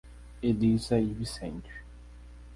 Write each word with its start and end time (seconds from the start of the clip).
Elisa 0.41 0.97
e 0.99 1.05
Vicente 1.13 1.69